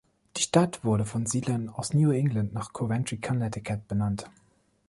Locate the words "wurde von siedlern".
0.83-1.69